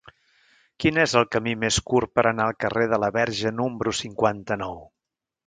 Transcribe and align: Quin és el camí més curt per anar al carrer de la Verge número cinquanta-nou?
Quin 0.83 0.95
és 1.03 1.11
el 1.19 1.27
camí 1.35 1.53
més 1.63 1.77
curt 1.91 2.13
per 2.15 2.23
anar 2.31 2.47
al 2.53 2.57
carrer 2.65 2.87
de 2.95 2.99
la 3.05 3.11
Verge 3.19 3.53
número 3.61 3.95
cinquanta-nou? 4.01 4.83